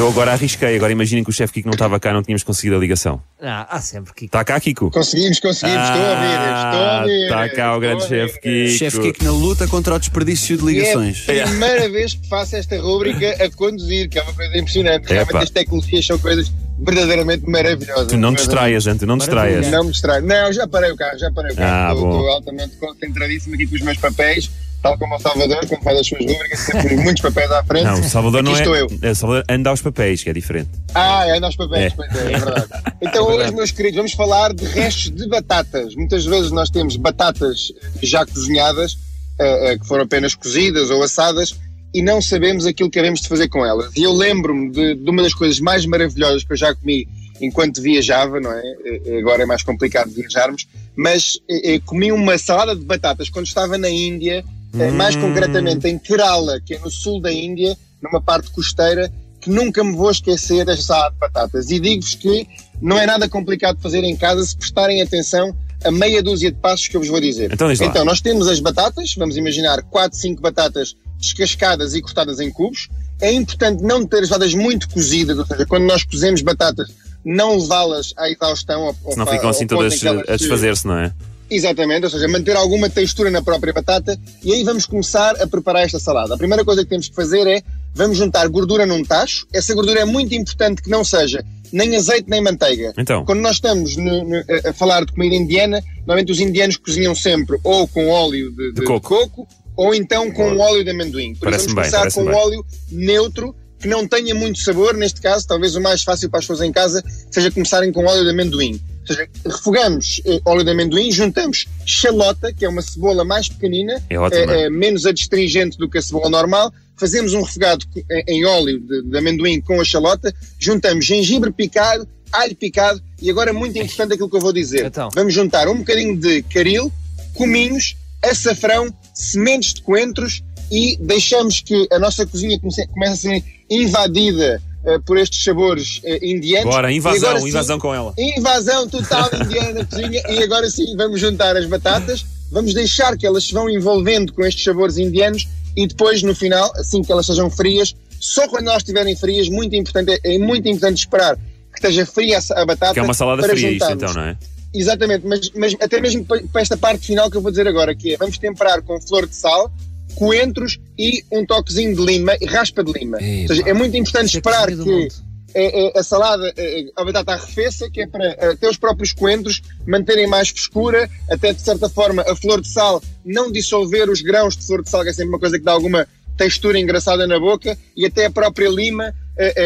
[0.00, 0.76] Eu agora arrisquei.
[0.76, 3.22] Agora imaginem que o chefe Kiko não estava cá, não tínhamos conseguido a ligação.
[3.38, 4.24] Ah, há sempre que.
[4.24, 4.90] Está cá, Kiko?
[4.90, 7.22] Conseguimos, conseguimos, estou a ouvir, estou a ouvir.
[7.24, 8.78] Está cá o grande chefe Kiko.
[8.78, 11.28] Chefe Kiko na luta contra o desperdício de ligações.
[11.28, 15.06] É a primeira vez que faço esta rúbrica a conduzir, que é uma coisa impressionante.
[15.06, 15.42] Realmente Epá.
[15.42, 18.06] as tecnologias são coisas verdadeiramente maravilhosas.
[18.06, 19.66] Tu não distraias, Ante, não distraias.
[19.66, 20.22] Não me distrai.
[20.22, 21.90] Não, já parei o carro, já parei o carro.
[21.90, 22.16] Ah, estou, bom.
[22.16, 24.50] estou altamente concentradíssimo aqui com os meus papéis,
[24.82, 27.84] tal como o Salvador, quando faz as suas rúbricas, sempre muitos papéis à frente.
[27.84, 28.64] Não, o Salvador não aqui é.
[28.64, 28.88] estou eu.
[29.02, 30.70] é, o Salvador anda aos papéis, que é diferente.
[30.94, 31.96] Ah, é nós papéis, É.
[31.96, 32.66] pois é, é verdade.
[33.02, 35.94] Então hoje, meus queridos, vamos falar de restos de batatas.
[35.94, 38.96] Muitas vezes nós temos batatas já cozinhadas,
[39.38, 41.54] eh, eh, que foram apenas cozidas ou assadas,
[41.92, 43.90] e não sabemos aquilo que queremos de fazer com elas.
[43.96, 47.06] E eu lembro-me de, de uma das coisas mais maravilhosas que eu já comi
[47.42, 48.62] enquanto viajava, não é?
[48.84, 53.76] Eh, Agora é mais complicado viajarmos, mas eh, comi uma salada de batatas quando estava
[53.78, 54.44] na Índia,
[54.78, 59.50] eh, mais concretamente em Kerala, que é no sul da Índia, numa parte costeira, que
[59.50, 61.70] nunca me vou esquecer desta salada de batatas.
[61.70, 62.46] E digo-vos que
[62.80, 66.58] não é nada complicado de fazer em casa se prestarem atenção a meia dúzia de
[66.58, 67.50] passos que eu vos vou dizer.
[67.80, 67.90] Então.
[67.90, 72.88] Então, nós temos as batatas, vamos imaginar 4, 5 batatas descascadas e cortadas em cubos.
[73.20, 76.90] É importante não ter as batatas muito cozidas, ou seja, quando nós cozemos batatas,
[77.24, 78.94] não levá-las à exaustão.
[79.04, 81.12] Ou, Senão ficam assim todas a se- desfazer-se, não é?
[81.50, 85.84] Exatamente, ou seja, manter alguma textura na própria batata e aí vamos começar a preparar
[85.84, 86.34] esta salada.
[86.34, 87.62] A primeira coisa que temos que fazer é,
[87.94, 89.46] vamos juntar gordura num tacho.
[89.52, 92.92] Essa gordura é muito importante que não seja nem azeite nem manteiga.
[92.98, 93.24] Então.
[93.24, 97.58] Quando nós estamos no- no- a- falar de comida indiana, normalmente os indianos cozinham sempre
[97.64, 99.08] ou com óleo de, de- de coco.
[99.08, 99.48] coco.
[99.76, 101.34] ou então com óleo de amendoim.
[101.36, 102.40] Por isso bem, vamos começar parece-me com bem.
[102.40, 106.44] óleo neutro que não tenha muito sabor, neste caso, talvez o mais fácil para as
[106.44, 108.78] pessoas em casa seja começarem com óleo de amendoim.
[109.00, 114.02] Ou seja, refogamos eh, óleo de amendoim, juntamos chalota, que é uma cebola mais pequenina,
[114.10, 118.44] É eh, eh, menos adstringente do que a cebola normal, fazemos um refogado co- em,
[118.44, 123.76] óleo de, de amendoim com a chalota, juntamos gengibre picado, alho picado e agora muito
[123.78, 124.84] importante aquilo que eu vou dizer.
[124.86, 125.08] Então.
[125.14, 126.92] Vamos juntar um bocadinho de caril,
[127.34, 133.44] cominhos, açafrão, sementes de coentros e deixamos que a nossa cozinha comece, comece a ser
[133.68, 134.69] invadida eh,
[135.04, 136.74] por estes sabores eh, indianos.
[136.74, 138.14] Bora, invasão, agora sim, invasão com ela.
[138.18, 143.26] Invasão total indiana na cozinha e agora sim vamos juntar as batatas, vamos deixar que
[143.26, 145.46] elas se vão envolvendo com estes sabores indianos
[145.76, 149.74] e depois no final, assim que elas sejam frias, só quando elas estiverem frias, muito
[149.74, 152.94] importante, é, é muito importante esperar que esteja fria a, batata.
[152.94, 154.02] Que é uma salada para fria isto juntarmos.
[154.02, 154.36] então, não é?
[154.72, 157.94] Exatamente, mas, mas até mesmo pa- para esta parte final que eu vou dizer agora,
[157.94, 159.70] que é vamos temperar com flor de sal,
[160.14, 163.18] coentros e um toquezinho de lima e raspa de lima.
[163.20, 165.14] Ei, Ou seja, é muito importante é esperar que mundo.
[165.54, 169.62] é, é, a salada, é, a batata arrefeça, que é para até os próprios coentros
[169.86, 174.56] manterem mais frescura, até de certa forma a flor de sal não dissolver os grãos
[174.56, 176.06] de flor de sal, que é sempre uma coisa que dá alguma
[176.36, 179.14] textura engraçada na boca, e até a própria lima,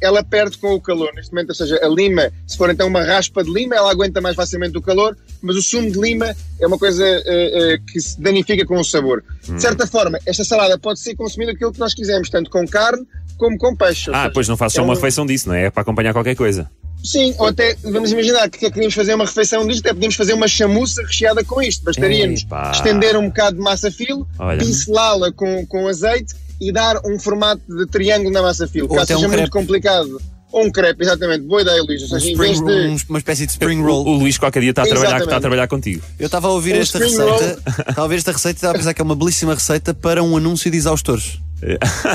[0.00, 1.12] ela perde com o calor.
[1.14, 4.20] Neste momento, ou seja, a lima, se for então uma raspa de lima, ela aguenta
[4.20, 8.00] mais facilmente o calor, mas o sumo de lima é uma coisa é, é, que
[8.00, 9.24] se danifica com o sabor.
[9.48, 9.56] Hum.
[9.56, 13.06] De certa forma, esta salada pode ser consumida aquilo que nós quisermos, tanto com carne
[13.36, 14.10] como com peixe.
[14.10, 15.66] Ah, seja, pois não faço só é uma um- refeição disso, não é?
[15.66, 16.70] É para acompanhar qualquer coisa.
[17.04, 20.48] Sim, ou até, vamos imaginar que queríamos fazer uma refeição disto, até podíamos fazer uma
[20.48, 21.84] chamuça recheada com isto.
[21.84, 24.26] Bastaria-nos estender um bocado de massa filo,
[24.58, 28.88] pincelá-la com, com azeite e dar um formato de triângulo na massa filo.
[28.90, 29.50] Ou Caso até um seja muito crepe.
[29.52, 30.20] complicado.
[30.52, 31.42] Ou um crepe, exatamente.
[31.44, 32.00] Boa ideia, Luís.
[32.02, 32.64] Ou Um seja, em vez de...
[32.64, 34.06] um- uma espécie de spring roll.
[34.06, 36.02] o Luís qualquer dia está a trabalhar, está a trabalhar contigo.
[36.18, 37.58] Eu estava a ouvir Um esta receita,
[37.90, 40.22] estava a ver esta receita e estava a pensar que é uma belíssima receita para
[40.22, 41.40] um anúncio de exaustores.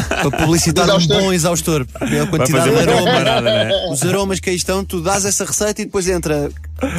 [0.07, 1.85] para publicitar um bom exaustor.
[2.11, 3.13] É a quantidade de uma aromas.
[3.13, 3.91] parada, não é?
[3.91, 6.49] Os aromas que aí estão, tu dás essa receita e depois entra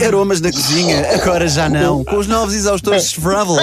[0.04, 2.04] aromas da cozinha, agora já não.
[2.04, 3.58] Com os novos exaustores Svrevels.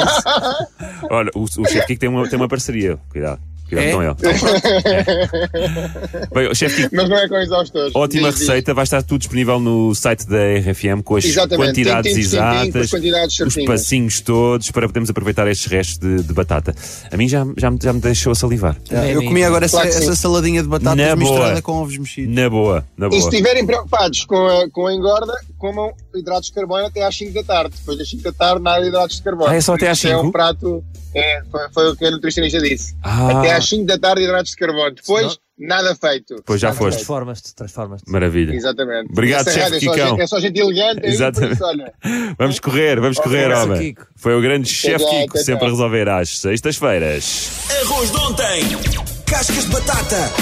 [1.09, 2.97] Olha, o, o chefe Kiko tem uma, tem uma parceria.
[3.09, 3.39] Cuidado.
[3.69, 3.91] Cuidado É?
[3.93, 4.15] com ele.
[6.33, 7.95] Bem, o chefe Mas não é com exaustores.
[7.95, 8.47] ótima Diz, diz.
[8.47, 8.73] receita.
[8.73, 11.67] Vai estar tudo disponível no site da RFM com as Exatamente.
[11.69, 16.33] quantidades com as exatas, quantidades os passinhos todos para podermos aproveitar estes restos de, de
[16.33, 16.73] batata.
[17.11, 18.75] A mim já, já, me- já me deixou a salivar.
[19.11, 19.97] Eu comi agora essa, Claro sim.
[20.03, 21.61] essa saladinha de batatas Na misturada boa.
[21.61, 22.35] com ovos mexidos.
[22.35, 23.29] Na boa, na E se boa.
[23.29, 27.43] estiverem preocupados com a, com a engorda, comam hidratos de carbono até às 5 da
[27.43, 27.75] tarde.
[27.77, 29.49] Depois das 5 da tarde, nada de hidratos de carbono.
[29.49, 30.27] Ah, é só até às Isso É 5?
[30.27, 30.83] um prato,
[31.15, 32.95] é, foi, foi o que a nutricionista disse.
[33.03, 33.39] Ah.
[33.39, 34.91] Até às 5 da tarde, hidratos de carbono.
[34.95, 36.41] Depois, nada feito.
[36.45, 36.95] Pois já Nada foste.
[36.97, 38.09] Transformas-te, transformas-te.
[38.11, 38.53] Maravilha.
[38.53, 39.11] Exatamente.
[39.11, 40.09] Obrigado, Essa chefe rádio é só Kikão.
[40.09, 41.05] gente- É só gente elegante.
[41.05, 41.53] Exatamente.
[41.53, 41.63] isso,
[42.39, 43.95] Vamos correr, vamos correr, homem.
[44.15, 47.49] Foi o grande chefe Kiko, até sempre a resolver às sextas-feiras.
[47.83, 49.08] Arroz de ontem.
[49.29, 50.33] Cascas de batata.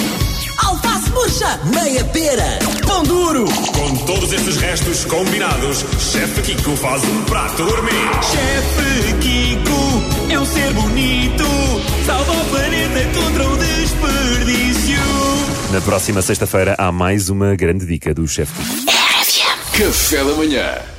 [0.65, 1.59] Alface murcha!
[1.65, 2.59] Meia pera.
[2.85, 3.45] Pão duro.
[3.45, 7.91] Com todos estes restos combinados, Chefe Kiko faz um prato gourmet.
[8.23, 11.43] Chefe Kiko é um ser bonito,
[12.05, 14.97] salva o planeta contra o desperdício.
[15.71, 18.87] Na próxima sexta-feira há mais uma grande dica do chefe Kiko.
[19.77, 20.96] Café da manhã.